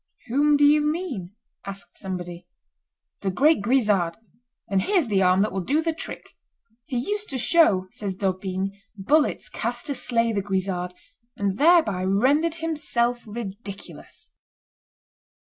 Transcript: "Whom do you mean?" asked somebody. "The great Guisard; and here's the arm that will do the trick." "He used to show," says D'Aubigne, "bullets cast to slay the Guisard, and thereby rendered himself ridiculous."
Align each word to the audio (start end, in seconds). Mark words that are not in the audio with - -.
"Whom 0.29 0.57
do 0.57 0.65
you 0.65 0.81
mean?" 0.83 1.35
asked 1.63 1.95
somebody. 1.99 2.47
"The 3.19 3.29
great 3.29 3.61
Guisard; 3.61 4.17
and 4.67 4.81
here's 4.81 5.05
the 5.09 5.21
arm 5.21 5.43
that 5.43 5.51
will 5.51 5.61
do 5.61 5.79
the 5.83 5.93
trick." 5.93 6.29
"He 6.87 6.97
used 6.97 7.29
to 7.29 7.37
show," 7.37 7.87
says 7.91 8.15
D'Aubigne, 8.15 8.71
"bullets 8.95 9.47
cast 9.47 9.85
to 9.85 9.93
slay 9.93 10.31
the 10.33 10.41
Guisard, 10.41 10.95
and 11.37 11.59
thereby 11.59 12.03
rendered 12.03 12.55
himself 12.55 13.23
ridiculous." 13.27 14.31